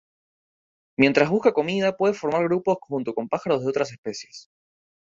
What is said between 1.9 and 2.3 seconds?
puede